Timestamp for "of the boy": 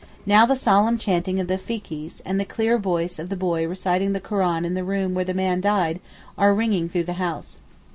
3.19-3.67